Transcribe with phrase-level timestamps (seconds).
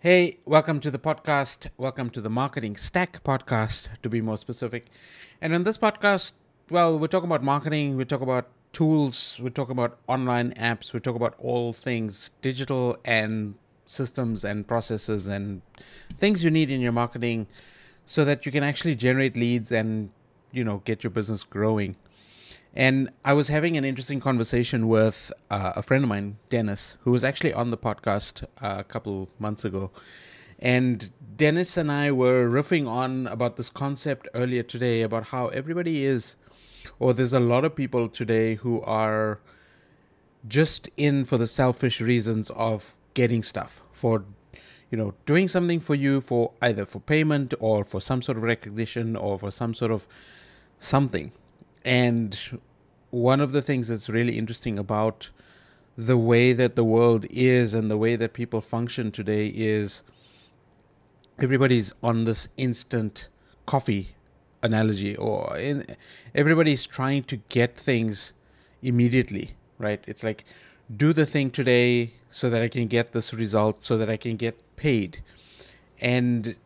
[0.00, 1.70] Hey, welcome to the podcast.
[1.76, 4.86] Welcome to the Marketing Stack podcast, to be more specific.
[5.40, 6.30] And in this podcast,
[6.70, 11.00] well, we're talking about marketing, we talk about tools, we talk about online apps, we
[11.00, 13.56] talk about all things digital and
[13.86, 15.62] systems and processes and
[16.16, 17.48] things you need in your marketing
[18.06, 20.10] so that you can actually generate leads and,
[20.52, 21.96] you know, get your business growing.
[22.78, 27.10] And I was having an interesting conversation with uh, a friend of mine, Dennis, who
[27.10, 29.90] was actually on the podcast uh, a couple months ago.
[30.60, 36.04] And Dennis and I were riffing on about this concept earlier today about how everybody
[36.04, 36.36] is,
[37.00, 39.40] or there's a lot of people today who are
[40.46, 44.24] just in for the selfish reasons of getting stuff, for
[44.88, 48.44] you know, doing something for you for either for payment or for some sort of
[48.44, 50.06] recognition or for some sort of
[50.78, 51.32] something.
[51.84, 52.38] And
[53.10, 55.30] one of the things that's really interesting about
[55.96, 60.02] the way that the world is and the way that people function today is
[61.40, 63.28] everybody's on this instant
[63.66, 64.14] coffee
[64.62, 65.86] analogy or in,
[66.34, 68.32] everybody's trying to get things
[68.82, 70.02] immediately right?
[70.06, 70.44] It's like
[70.94, 74.36] do the thing today so that i can get this result so that i can
[74.36, 75.22] get paid.
[76.00, 76.56] And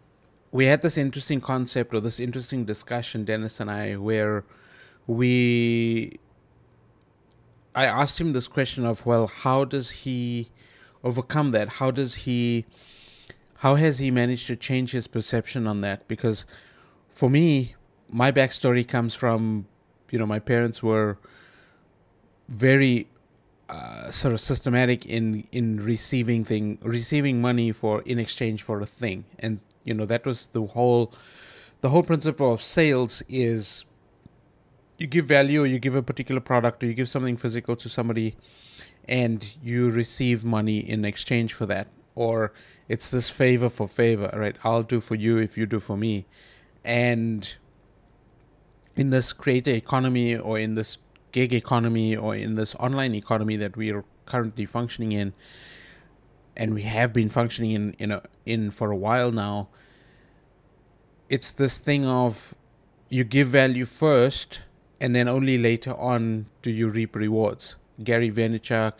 [0.51, 4.45] we had this interesting concept or this interesting discussion dennis and i where
[5.07, 6.19] we
[7.75, 10.51] I asked him this question of, well, how does he
[11.03, 11.69] overcome that?
[11.69, 12.67] How does he,
[13.57, 16.07] how has he managed to change his perception on that?
[16.07, 16.47] Because
[17.09, 17.75] for me,
[18.09, 19.67] my backstory comes from,
[20.11, 21.19] you know, my parents were
[22.49, 23.09] very
[23.69, 28.87] uh, sort of systematic in in receiving thing, receiving money for in exchange for a
[28.87, 31.15] thing, and you know that was the whole,
[31.81, 33.87] the whole principle of sales is
[34.99, 37.89] you give value or you give a particular product or you give something physical to
[37.89, 38.37] somebody
[39.09, 42.53] and you receive money in exchange for that or
[42.89, 44.57] it's this favor for favor right?
[44.65, 46.27] I'll do for you if you do for me.
[46.85, 47.55] And
[48.97, 50.99] in this creator economy or in this
[51.33, 55.33] gig economy or in this online economy that we are currently functioning in
[56.57, 59.69] and we have been functioning in in a, in for a while now
[61.29, 62.55] it's this thing of
[63.09, 64.61] you give value first
[65.03, 67.75] and then only later on do you reap rewards.
[68.05, 68.93] Gary Vaynerchuk,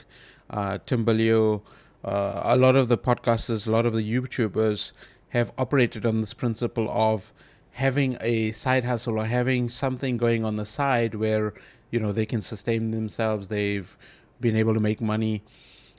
[0.51, 1.63] uh, Tim Bilyeu,
[2.05, 4.91] uh, a lot of the podcasters, a lot of the YouTubers
[5.29, 7.33] have operated on this principle of
[7.75, 11.55] having a side hustle or having something going on the side where
[11.93, 13.47] you know they can sustain themselves.
[13.47, 13.97] They've
[14.41, 15.45] been able to make money,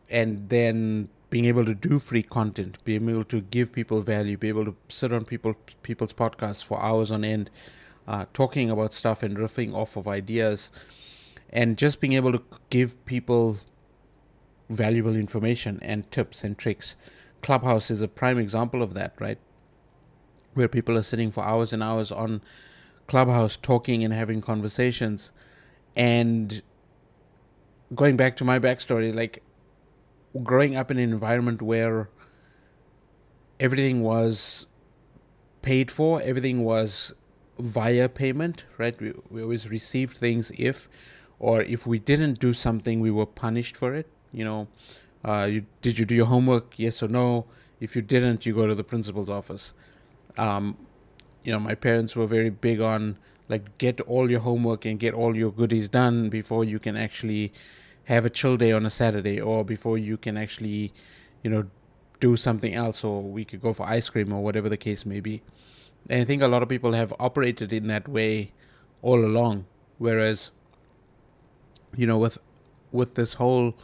[0.10, 4.50] and then being able to do free content, being able to give people value, be
[4.50, 7.50] able to sit on people people's podcasts for hours on end
[8.08, 10.72] uh, talking about stuff and riffing off of ideas
[11.50, 13.58] and just being able to give people
[14.70, 16.96] valuable information and tips and tricks.
[17.42, 19.38] Clubhouse is a prime example of that, right?
[20.54, 22.42] Where people are sitting for hours and hours on
[23.08, 25.32] Clubhouse talking and having conversations.
[25.96, 26.62] And
[27.94, 29.44] going back to my backstory, like
[30.44, 32.10] growing up in an environment where
[33.60, 34.66] everything was
[35.62, 37.14] paid for, everything was
[37.60, 39.00] via payment, right?
[39.00, 40.90] We, we always received things if,
[41.40, 44.08] or if we didn't do something, we were punished for it.
[44.32, 44.68] You know,
[45.24, 46.74] uh, you did you do your homework?
[46.78, 47.46] Yes or no.
[47.80, 49.74] If you didn't, you go to the principal's office.
[50.38, 50.78] Um,
[51.44, 53.18] you know, my parents were very big on
[53.50, 57.52] like get all your homework and get all your goodies done before you can actually
[58.06, 60.94] have a chill day on a Saturday or before you can actually,
[61.44, 61.66] you know,
[62.20, 65.20] do something else or we could go for ice cream or whatever the case may
[65.20, 65.42] be.
[66.10, 68.52] And I think a lot of people have operated in that way
[69.02, 69.66] all along.
[69.98, 70.52] Whereas,
[71.96, 72.38] you know, with
[72.92, 73.76] with this whole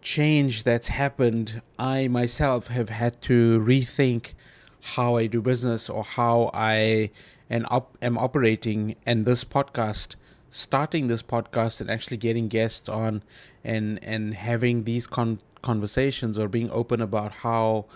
[0.00, 4.34] change that's happened, I myself have had to rethink
[4.82, 7.10] how I do business or how I
[7.48, 8.96] am, op- am operating.
[9.06, 10.16] And this podcast,
[10.50, 13.22] starting this podcast and actually getting guests on
[13.64, 17.86] and and having these con- conversations or being open about how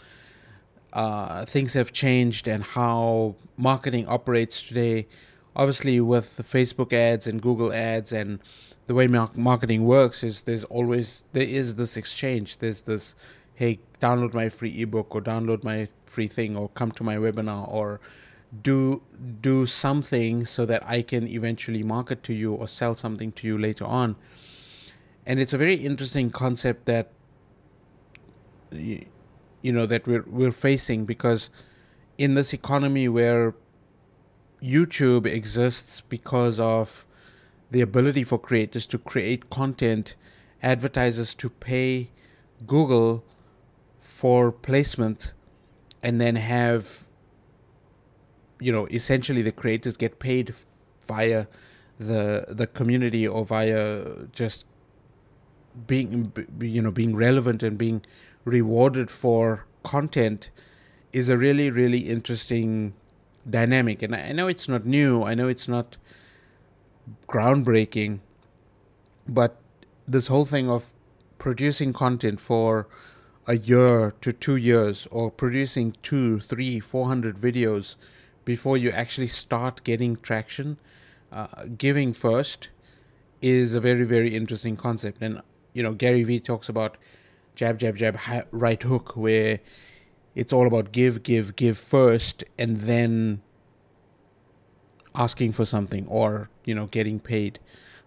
[0.92, 5.06] uh, things have changed and how marketing operates today.
[5.54, 8.40] Obviously, with the Facebook ads and Google ads and
[8.86, 12.58] the way marketing works is there's always there is this exchange.
[12.58, 13.14] There's this,
[13.54, 17.70] hey, download my free ebook or download my free thing or come to my webinar
[17.70, 18.00] or
[18.62, 19.02] do
[19.40, 23.58] do something so that I can eventually market to you or sell something to you
[23.58, 24.16] later on.
[25.26, 27.10] And it's a very interesting concept that
[29.62, 31.50] you know that we're we're facing because
[32.18, 33.54] in this economy where
[34.62, 37.06] YouTube exists because of
[37.70, 40.14] the ability for creators to create content,
[40.62, 42.10] advertisers to pay
[42.66, 43.24] Google
[43.98, 45.32] for placement
[46.02, 47.04] and then have
[48.60, 50.54] you know essentially the creators get paid
[51.06, 51.46] via
[51.98, 54.64] the the community or via just
[55.86, 58.02] being you know being relevant and being
[58.46, 60.50] rewarded for content
[61.12, 62.94] is a really really interesting
[63.48, 64.02] dynamic.
[64.02, 65.22] And I know it's not new.
[65.22, 65.96] I know it's not
[67.28, 68.20] groundbreaking.
[69.28, 69.56] But
[70.06, 70.92] this whole thing of
[71.38, 72.88] producing content for
[73.46, 77.96] a year to two years or producing two three four hundred videos
[78.44, 80.78] before you actually start getting traction
[81.30, 81.46] uh,
[81.76, 82.68] giving first
[83.40, 85.18] is a very very interesting concept.
[85.20, 85.42] And
[85.72, 86.96] you know gary vee talks about
[87.56, 88.18] jab jab jab
[88.52, 89.60] right hook where
[90.34, 93.42] it's all about give give give first and then
[95.14, 97.58] asking for something or you know getting paid.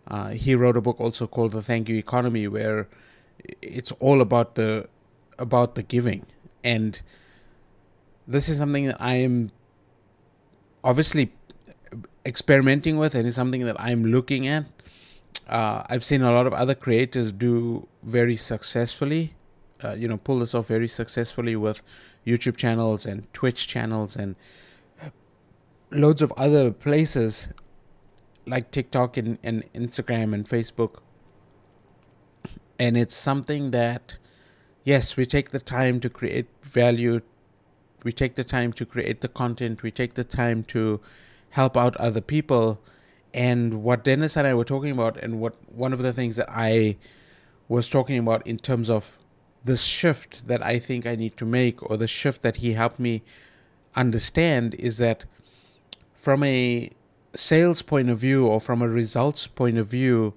[0.07, 2.87] Uh, he wrote a book also called the thank you economy where
[3.61, 4.87] it's all about the
[5.37, 6.25] about the giving.
[6.63, 7.01] And
[8.27, 9.51] this is something that i am
[10.83, 11.31] obviously
[12.25, 14.65] experimenting with and it's something that I'm looking at.
[15.47, 19.33] Uh, I've seen a lot of other creators do very successfully,
[19.83, 21.81] uh, you know, pull this off very successfully with
[22.25, 24.35] YouTube channels and Twitch channels and
[25.91, 27.49] loads of other places
[28.45, 30.99] like TikTok and, and Instagram and Facebook.
[32.77, 34.17] And it's something that,
[34.83, 37.21] yes, we take the time to create value.
[38.03, 39.83] We take the time to create the content.
[39.83, 41.01] We take the time to
[41.51, 42.81] help out other people.
[43.33, 46.49] And what Dennis and I were talking about, and what one of the things that
[46.49, 46.97] I
[47.67, 49.19] was talking about in terms of
[49.63, 53.00] the shift that I think I need to make, or the shift that he helped
[53.00, 53.21] me
[53.95, 55.25] understand, is that
[56.13, 56.89] from a
[57.35, 60.33] sales point of view or from a results point of view,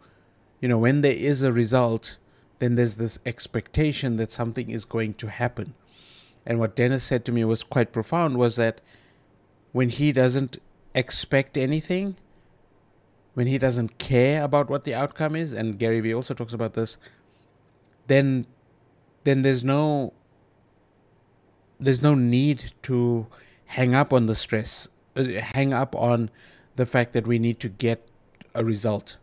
[0.61, 2.17] you know, when there is a result,
[2.59, 5.75] then there's this expectation that something is going to happen.
[6.47, 8.81] And what Dennis said to me was quite profound was that
[9.73, 10.59] when he doesn't
[10.95, 12.17] expect anything,
[13.35, 16.75] when he doesn't care about what the outcome is, and Gary Vee also talks about
[16.75, 16.99] this,
[18.07, 18.47] then
[19.25, 20.13] then there's no
[21.79, 23.27] there's no need to
[23.67, 25.25] hang up on the stress, uh,
[25.55, 26.31] hang up on
[26.77, 28.07] the fact that we need to get
[28.55, 29.17] a result.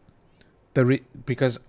[0.74, 1.60] The re- because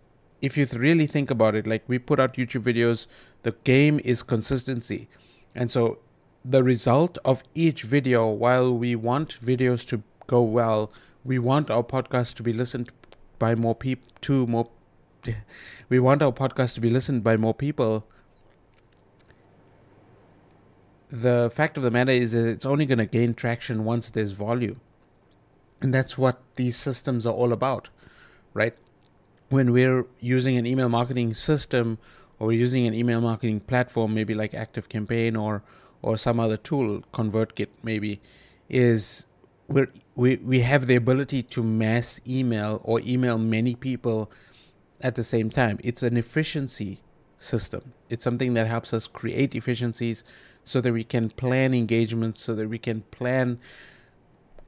[0.42, 3.06] if you really think about it, like we put out YouTube videos,
[3.42, 5.08] the game is consistency,
[5.54, 5.98] and so
[6.44, 10.90] the result of each video, while we want videos to go well,
[11.24, 12.90] we want our podcast to be listened
[13.38, 14.68] by more people, to more,
[15.88, 18.06] we want our podcast to be listened by more people.
[21.10, 24.80] The fact of the matter is it's only going to gain traction once there's volume.
[25.82, 27.88] And that's what these systems are all about,
[28.54, 28.76] right?
[29.48, 31.98] When we're using an email marketing system
[32.38, 35.62] or using an email marketing platform, maybe like ActiveCampaign or
[36.02, 38.20] or some other tool, ConvertKit maybe,
[38.68, 39.26] is
[39.68, 44.30] we we we have the ability to mass email or email many people
[45.00, 45.78] at the same time.
[45.82, 47.00] It's an efficiency
[47.38, 47.94] system.
[48.08, 50.22] It's something that helps us create efficiencies
[50.70, 53.58] so that we can plan engagements, so that we can plan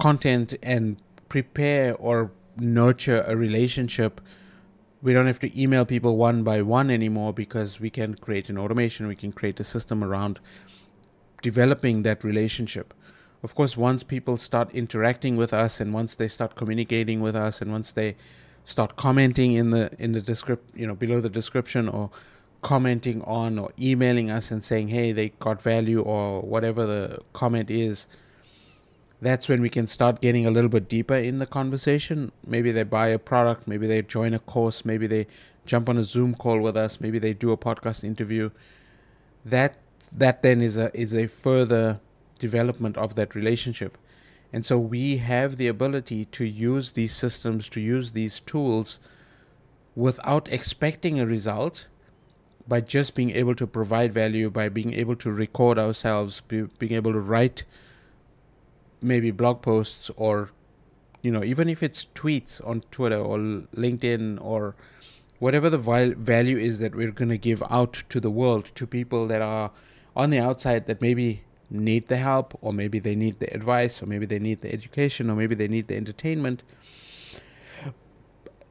[0.00, 0.96] content and
[1.28, 4.20] prepare or nurture a relationship.
[5.00, 8.58] We don't have to email people one by one anymore because we can create an
[8.58, 10.40] automation, we can create a system around
[11.40, 12.92] developing that relationship.
[13.44, 17.60] Of course, once people start interacting with us and once they start communicating with us
[17.60, 18.16] and once they
[18.64, 22.10] start commenting in the in the descript you know below the description or
[22.62, 27.70] commenting on or emailing us and saying hey they got value or whatever the comment
[27.70, 28.06] is
[29.20, 32.82] that's when we can start getting a little bit deeper in the conversation maybe they
[32.82, 35.26] buy a product maybe they join a course maybe they
[35.66, 38.50] jump on a zoom call with us maybe they do a podcast interview
[39.44, 39.76] that
[40.10, 42.00] that then is a is a further
[42.42, 43.96] development of that relationship.
[44.52, 48.98] And so we have the ability to use these systems, to use these tools
[49.94, 51.86] without expecting a result
[52.72, 56.94] by just being able to provide value, by being able to record ourselves, be, being
[56.94, 57.64] able to write
[59.02, 60.48] maybe blog posts or,
[61.20, 64.74] you know, even if it's tweets on Twitter or LinkedIn or
[65.38, 69.26] whatever the value is that we're going to give out to the world, to people
[69.26, 69.70] that are
[70.16, 74.06] on the outside that maybe need the help, or maybe they need the advice, or
[74.06, 76.62] maybe they need the education, or maybe they need the entertainment.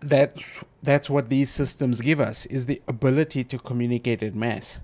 [0.02, 4.80] That's that's what these systems give us is the ability to communicate in mass.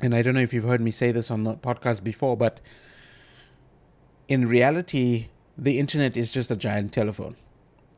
[0.00, 2.60] And I don't know if you've heard me say this on the podcast before, but
[4.28, 7.36] in reality, the internet is just a giant telephone.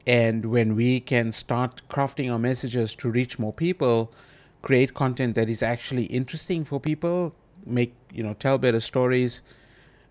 [0.07, 4.13] And when we can start crafting our messages to reach more people,
[4.63, 7.35] create content that is actually interesting for people,
[7.67, 9.43] make you know tell better stories,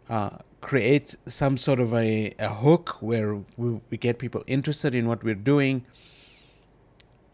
[0.10, 5.08] uh, create some sort of a, a hook where we, we get people interested in
[5.08, 5.86] what we're doing.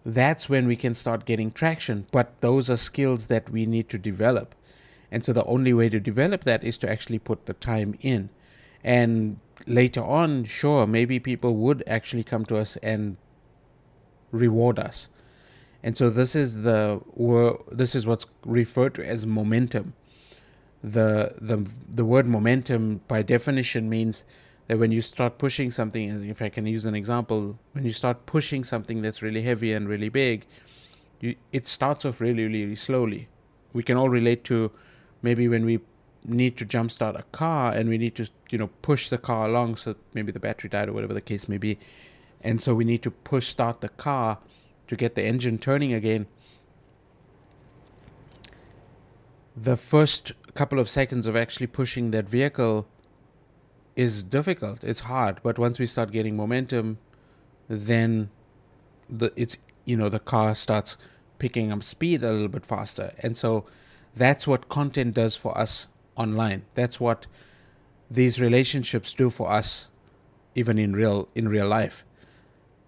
[0.03, 2.07] That's when we can start getting traction.
[2.12, 4.55] But those are skills that we need to develop.
[5.12, 8.29] And so the only way to develop that is to actually put the time in.
[8.83, 13.17] And later on, sure, maybe people would actually come to us and
[14.31, 15.07] reward us.
[15.83, 17.00] And so this is the
[17.71, 19.93] this is what's referred to as momentum.
[20.83, 24.24] The the the word momentum by definition means
[24.67, 28.25] that when you start pushing something, if I can use an example, when you start
[28.25, 30.45] pushing something that's really heavy and really big,
[31.19, 33.27] you, it starts off really, really slowly.
[33.74, 34.71] We can all relate to
[35.21, 35.79] maybe when we
[36.24, 39.75] need to jumpstart a car and we need to you know push the car along
[39.75, 41.77] so maybe the battery died or whatever the case may be
[42.41, 44.38] and so we need to push start the car
[44.88, 46.27] to get the engine turning again
[49.55, 52.87] the first couple of seconds of actually pushing that vehicle
[53.95, 56.97] is difficult it's hard but once we start getting momentum
[57.67, 58.29] then
[59.09, 60.97] the it's you know the car starts
[61.37, 63.65] picking up speed a little bit faster and so
[64.15, 65.87] that's what content does for us
[66.19, 66.65] online.
[66.75, 67.25] That's what
[68.11, 69.87] these relationships do for us
[70.55, 72.05] even in real in real life.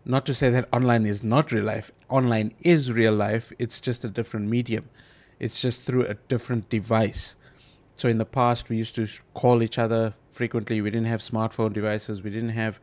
[0.03, 1.91] Not to say that online is not real life.
[2.09, 3.53] Online is real life.
[3.59, 4.89] It's just a different medium.
[5.39, 7.35] It's just through a different device.
[7.95, 10.81] So in the past we used to call each other frequently.
[10.81, 12.21] We didn't have smartphone devices.
[12.21, 12.79] We didn't have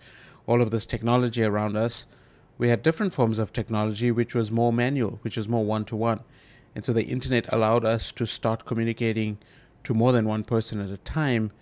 [0.47, 2.07] all of this technology around us.
[2.57, 5.97] We had different forms of technology which was more manual, which was more one to
[5.97, 6.21] one.
[6.75, 9.39] And so the internet allowed us to start communicating
[9.85, 11.53] to more than one person at a time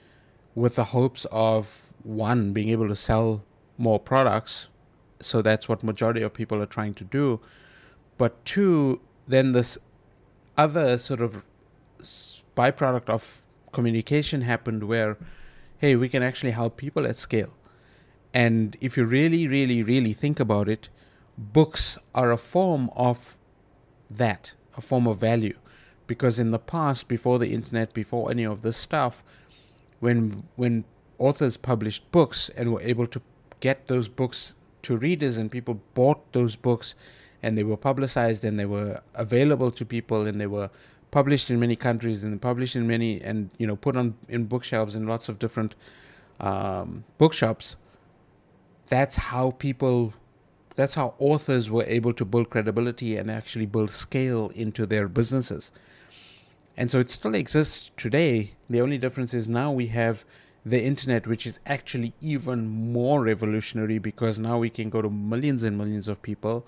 [0.55, 3.43] with the hopes of one being able to sell
[3.79, 4.69] more products
[5.21, 7.41] so that's what majority of people are trying to do
[8.19, 9.77] but two then this
[10.57, 11.43] other sort of
[12.57, 15.17] byproduct of communication happened where
[15.79, 17.55] hey we can actually help people at scale.
[18.33, 20.89] And if you really really really think about it
[21.39, 23.37] books are a form of
[24.11, 25.59] that a form of value.
[26.07, 29.23] Because in the past before the internet before any of this stuff
[30.01, 30.85] when when
[31.19, 33.21] authors published books and were able to
[33.61, 36.95] get those books to readers and people bought those books
[37.43, 40.71] and they were publicized and they were available to people and they were
[41.11, 44.95] published in many countries and published in many and you know put on in bookshelves
[44.95, 45.75] in lots of different
[46.41, 47.77] um, bookshops
[48.89, 50.13] that's how people
[50.75, 55.71] that's how authors were able to build credibility and actually build scale into their businesses
[56.77, 58.53] and so it still exists today.
[58.69, 60.25] The only difference is now we have
[60.65, 65.63] the internet, which is actually even more revolutionary because now we can go to millions
[65.63, 66.67] and millions of people.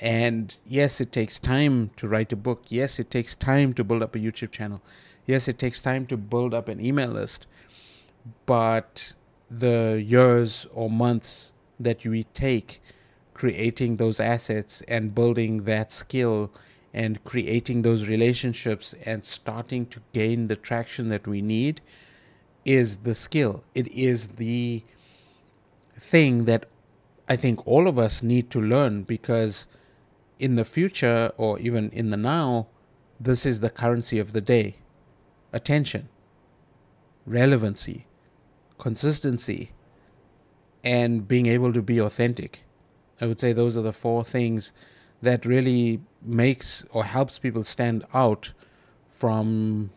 [0.00, 2.64] And yes, it takes time to write a book.
[2.68, 4.82] Yes, it takes time to build up a YouTube channel.
[5.26, 7.46] Yes, it takes time to build up an email list.
[8.46, 9.14] But
[9.50, 12.80] the years or months that we take
[13.34, 16.52] creating those assets and building that skill
[16.92, 21.80] and creating those relationships and starting to gain the traction that we need
[22.64, 23.64] is the skill.
[23.74, 24.82] It is the
[25.98, 26.66] thing that
[27.28, 29.66] I think all of us need to learn because
[30.44, 32.66] in the future or even in the now,
[33.18, 34.76] this is the currency of the day
[35.54, 36.10] attention,
[37.24, 38.06] relevancy,
[38.76, 39.70] consistency,
[40.82, 42.64] and being able to be authentic.
[43.22, 44.72] I would say those are the four things
[45.22, 48.52] that really makes or helps people stand out
[49.08, 49.92] from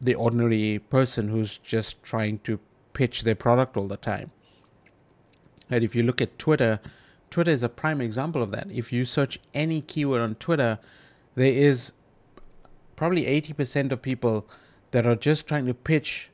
[0.00, 2.58] the ordinary person who's just trying to
[2.94, 4.32] pitch their product all the time.
[5.70, 6.80] And if you look at Twitter,
[7.30, 8.70] Twitter is a prime example of that.
[8.70, 10.78] If you search any keyword on Twitter,
[11.34, 11.92] there is
[12.96, 14.48] probably 80% of people
[14.90, 16.30] that are just trying to pitch,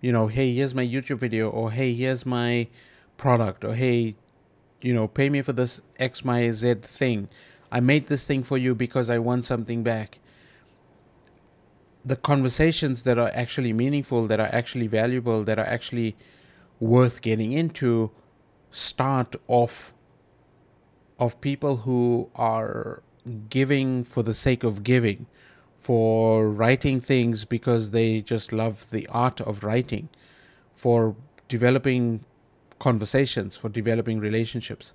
[0.00, 2.68] you know, hey, here's my YouTube video, or hey, here's my
[3.16, 4.16] product, or hey,
[4.80, 7.28] you know, pay me for this X, Y, Z thing.
[7.72, 10.20] I made this thing for you because I want something back.
[12.04, 16.16] The conversations that are actually meaningful, that are actually valuable, that are actually
[16.78, 18.12] worth getting into
[18.70, 19.92] start off
[21.18, 23.02] of people who are
[23.48, 25.26] giving for the sake of giving,
[25.76, 30.08] for writing things because they just love the art of writing,
[30.74, 31.16] for
[31.48, 32.24] developing
[32.78, 34.92] conversations, for developing relationships.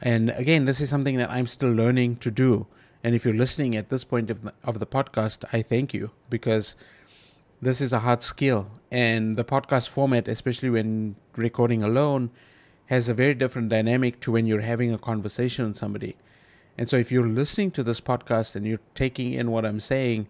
[0.00, 2.66] And again, this is something that I'm still learning to do.
[3.02, 6.10] And if you're listening at this point of the, of the podcast, I thank you
[6.28, 6.76] because
[7.60, 8.70] this is a hard skill.
[8.90, 12.30] And the podcast format, especially when recording alone,
[12.88, 16.16] has a very different dynamic to when you're having a conversation with somebody.
[16.76, 20.28] And so if you're listening to this podcast and you're taking in what I'm saying,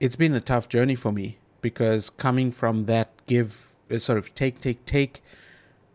[0.00, 4.34] it's been a tough journey for me because coming from that give uh, sort of
[4.34, 5.22] take take take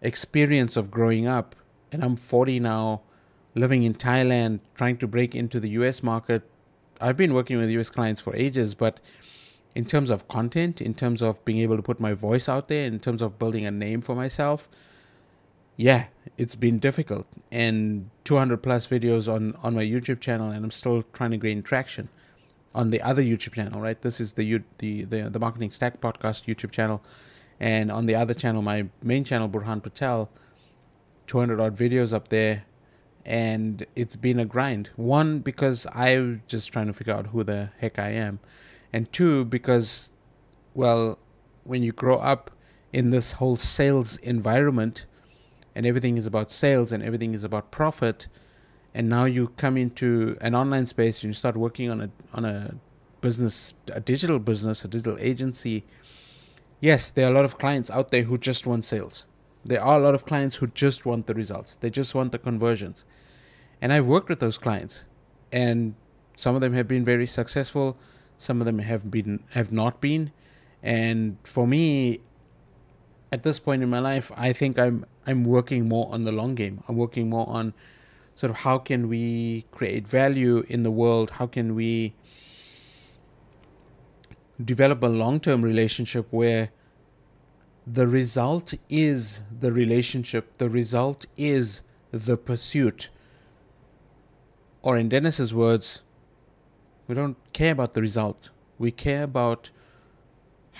[0.01, 1.55] experience of growing up
[1.91, 3.01] and I'm 40 now
[3.55, 6.43] living in Thailand trying to break into the US market
[6.99, 8.99] I've been working with US clients for ages but
[9.75, 12.85] in terms of content in terms of being able to put my voice out there
[12.85, 14.67] in terms of building a name for myself
[15.77, 20.71] yeah it's been difficult and 200 plus videos on on my YouTube channel and I'm
[20.71, 22.09] still trying to gain traction
[22.73, 24.01] on the other YouTube channel, right?
[24.01, 27.01] This is the the the, the Marketing Stack podcast YouTube channel,
[27.59, 30.29] and on the other channel, my main channel, Burhan Patel,
[31.27, 32.65] 200 odd videos up there,
[33.25, 34.89] and it's been a grind.
[34.95, 38.39] One because I'm just trying to figure out who the heck I am,
[38.93, 40.11] and two because,
[40.73, 41.19] well,
[41.63, 42.51] when you grow up
[42.93, 45.05] in this whole sales environment,
[45.75, 48.27] and everything is about sales and everything is about profit
[48.93, 52.45] and now you come into an online space and you start working on a on
[52.45, 52.75] a
[53.21, 55.85] business a digital business a digital agency
[56.79, 59.25] yes there are a lot of clients out there who just want sales.
[59.63, 61.75] There are a lot of clients who just want the results.
[61.75, 63.05] They just want the conversions.
[63.81, 65.05] And i've worked with those clients
[65.51, 65.95] and
[66.35, 67.97] some of them have been very successful
[68.41, 70.31] some of them have been have not been.
[70.81, 72.21] And for me
[73.31, 76.55] at this point in my life i think i'm i'm working more on the long
[76.55, 77.73] game i'm working more on
[78.41, 81.31] sort of how can we create value in the world?
[81.31, 82.15] How can we
[84.63, 86.71] develop a long term relationship where
[87.85, 93.09] the result is the relationship, the result is the pursuit.
[94.81, 96.01] Or, in Dennis's words,
[97.07, 98.49] we don't care about the result.
[98.79, 99.69] We care about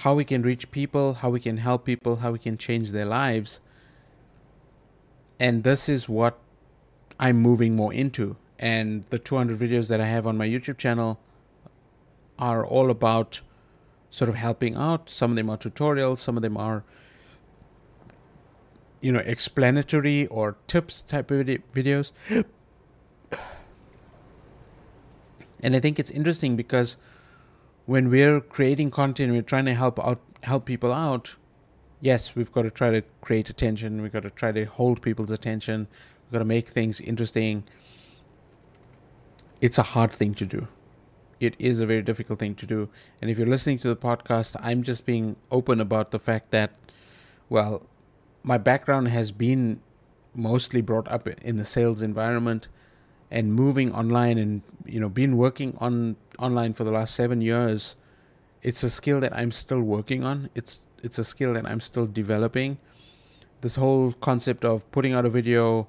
[0.02, 3.06] how we can reach people, how we can help people, how we can change their
[3.06, 3.60] lives.
[5.40, 6.40] And this is what
[7.20, 8.36] I'm moving more into.
[8.58, 11.20] And the 200 videos that I have on my YouTube channel
[12.40, 13.42] are all about
[14.10, 15.08] sort of helping out.
[15.08, 16.84] Some of them are tutorials, some of them are
[19.02, 22.12] you know explanatory or tips type of videos.
[25.64, 26.98] And I think it's interesting because
[27.86, 31.36] when we're creating content, we're trying to help out help people out.
[32.00, 34.02] Yes, we've got to try to create attention.
[34.02, 35.88] We've got to try to hold people's attention
[36.32, 37.66] We've got to make things interesting.
[39.60, 40.70] It's a hard thing to do.
[41.42, 42.88] It is a very difficult thing to do.
[43.22, 46.72] And if you're listening to the podcast, I'm just being open about the fact that,
[47.50, 47.86] well,
[48.44, 49.82] my background has been
[50.34, 52.70] mostly brought up in the sales environment
[53.32, 57.96] and moving online and you know been working on online for the last 7 years
[58.62, 60.50] it's a skill that I'm still working on.
[60.56, 62.78] It's it's a skill that I'm still developing.
[63.62, 65.88] This whole concept of putting out a video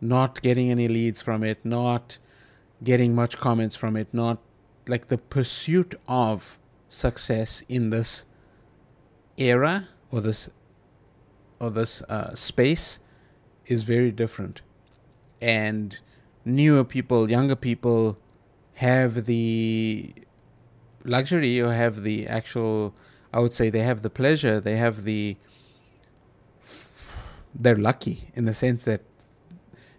[0.00, 2.18] not getting any leads from it, not
[2.82, 4.38] getting much comments from it, not
[4.86, 8.24] like the pursuit of success in this
[9.36, 10.48] era or this
[11.58, 13.00] or this uh, space
[13.66, 14.62] is very different,
[15.40, 16.00] and
[16.46, 18.16] newer people, younger people,
[18.74, 20.14] have the
[21.04, 22.94] luxury or have the actual.
[23.34, 24.60] I would say they have the pleasure.
[24.60, 25.36] They have the.
[27.54, 29.02] They're lucky in the sense that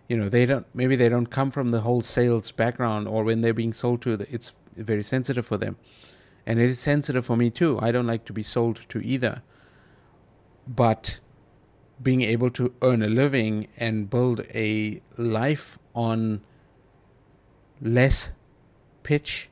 [0.08, 3.42] you know they don't maybe they don't come from the whole sales background or when
[3.42, 5.76] they're being sold to it's very sensitive for them
[6.46, 9.42] and it is sensitive for me too i don't like to be sold to either
[10.68, 11.20] but
[12.02, 16.42] being able to earn a living and build a life on
[17.82, 18.32] less
[19.04, 19.50] pitch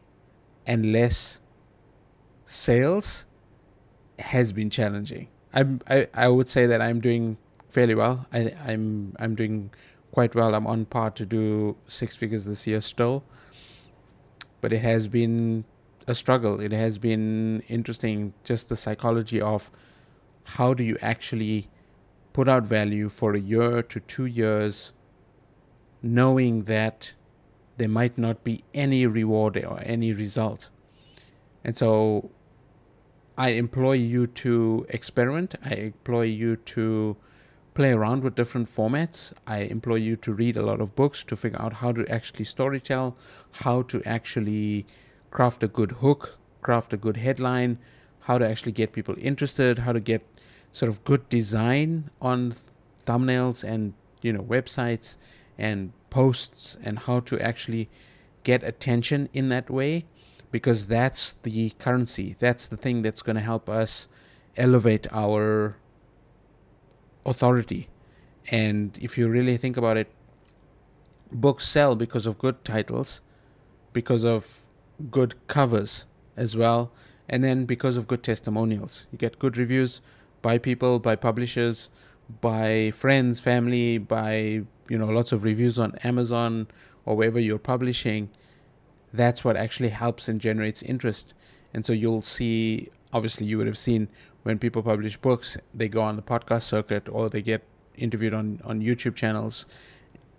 [0.66, 1.40] and less
[2.46, 3.26] sales
[4.20, 7.38] has been challenging I'm, I, I would say that I'm doing
[7.70, 8.28] fairly well.
[8.32, 9.72] I, I'm I'm doing
[10.12, 10.54] quite well.
[10.54, 13.24] I'm on par to do six figures this year still.
[14.60, 15.64] But it has been
[16.08, 16.60] a struggle.
[16.60, 19.72] It has been interesting, just the psychology of
[20.44, 21.70] how do you actually
[22.34, 24.92] put out value for a year to two years,
[26.06, 27.14] knowing that
[27.78, 30.70] there might not be any reward or any result.
[31.64, 32.30] And so
[33.38, 37.18] I employ you to experiment, I employ you to
[37.74, 39.34] play around with different formats.
[39.46, 42.46] I employ you to read a lot of books to figure out how to actually
[42.46, 43.16] storytell,
[43.52, 44.86] how to actually
[45.30, 47.78] craft a good hook, craft a good headline,
[48.22, 50.26] how to actually get people interested, how to get
[50.72, 52.54] sort of good design on
[53.06, 55.18] thumbnails and you know websites
[55.58, 57.90] and posts and how to actually
[58.44, 60.06] get attention in that way
[60.52, 64.08] because that's the currency that's the thing that's going to help us
[64.58, 65.76] elevate our
[67.26, 67.90] authority.
[68.52, 70.08] And if you really think about it,
[71.32, 73.22] books sell because of good titles,
[73.94, 74.62] because of
[75.10, 76.06] good covers
[76.38, 76.92] as well,
[77.28, 79.08] and then because of good testimonials.
[79.12, 80.02] You get good reviews
[80.42, 81.90] by people, by publishers,
[82.42, 86.68] by friends, family, by you know lots of reviews on Amazon
[87.06, 88.30] or wherever you're publishing.
[89.14, 91.34] That's what actually helps and generates interest.
[91.74, 94.10] And so you'll see, obviously, you would have seen
[94.44, 97.64] when people publish books, they go on the podcast circuit or they get
[97.96, 99.66] interviewed on, on YouTube channels,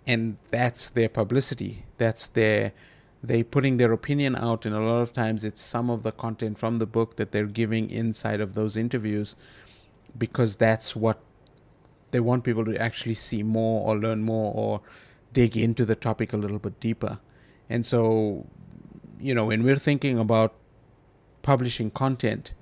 [0.05, 1.85] and that's their publicity.
[1.97, 2.73] That's their
[3.23, 6.57] they putting their opinion out, and a lot of times it's some of the content
[6.57, 9.35] from the book that they're giving inside of those interviews,
[10.17, 11.19] because that's what
[12.11, 14.81] they want people to actually see more or learn more or
[15.33, 17.19] dig into the topic a little bit deeper.
[17.69, 18.45] And so,
[19.19, 20.53] you know, when we're thinking about
[21.41, 22.53] publishing content,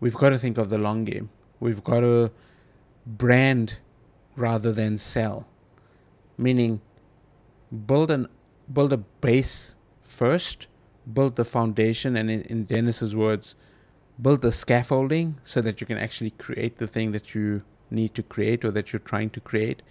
[0.00, 1.30] we've got to think of the long game.
[1.60, 2.30] We've got to
[3.06, 3.78] brand
[4.36, 5.46] rather than sell,
[6.38, 6.80] meaning
[7.86, 8.28] build an
[8.72, 10.66] build a base first,
[11.12, 13.54] build the foundation, and in, in Dennis's words,
[14.20, 18.22] build the scaffolding so that you can actually create the thing that you need to
[18.22, 19.82] create or that you're trying to create.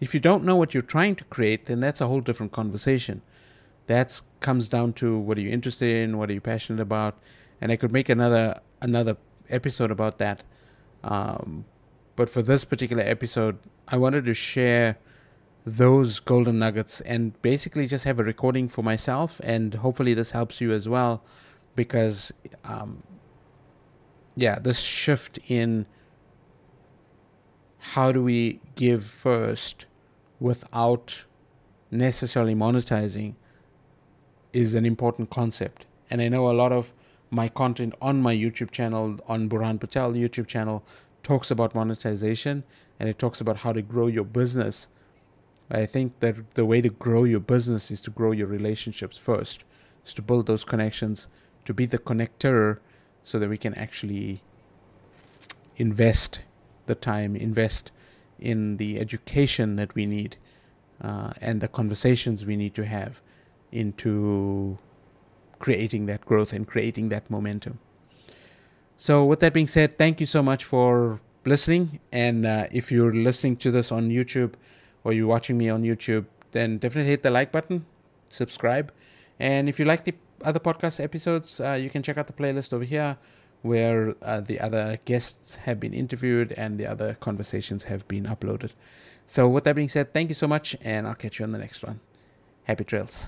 [0.00, 3.22] If you don't know what you're trying to create, then that's a whole different conversation.
[3.86, 7.18] That comes down to what are you interested in, what are you passionate about,
[7.60, 9.16] and I could make another another
[9.50, 10.42] episode about that.
[11.02, 11.64] Um,
[12.16, 14.96] but for this particular episode, I wanted to share
[15.66, 20.60] those golden nuggets and basically just have a recording for myself, and hopefully this helps
[20.60, 21.22] you as well,
[21.76, 22.32] because
[22.64, 23.02] um,
[24.36, 25.86] yeah, this shift in
[27.92, 29.84] how do we give first
[30.40, 31.24] without
[31.90, 33.34] necessarily monetizing
[34.54, 35.84] is an important concept.
[36.10, 36.94] And I know a lot of
[37.30, 40.82] my content on my YouTube channel, on Burhan Patel YouTube channel,
[41.22, 42.64] talks about monetization
[42.98, 44.88] and it talks about how to grow your business.
[45.70, 49.62] I think that the way to grow your business is to grow your relationships first,
[50.06, 51.28] is to build those connections,
[51.66, 52.78] to be the connector
[53.22, 54.42] so that we can actually
[55.76, 56.40] invest
[56.86, 57.90] the time, invest
[58.38, 60.36] in the education that we need
[61.02, 63.20] uh, and the conversations we need to have
[63.72, 64.78] into
[65.58, 67.78] creating that growth and creating that momentum.
[68.96, 72.00] So, with that being said, thank you so much for listening.
[72.12, 74.54] And uh, if you're listening to this on YouTube
[75.02, 77.86] or you're watching me on YouTube, then definitely hit the like button,
[78.28, 78.92] subscribe.
[79.40, 82.72] And if you like the other podcast episodes, uh, you can check out the playlist
[82.72, 83.16] over here
[83.64, 88.72] where uh, the other guests have been interviewed and the other conversations have been uploaded.
[89.26, 91.58] So, with that being said, thank you so much, and I'll catch you on the
[91.58, 92.00] next one.
[92.64, 93.18] Happy trails.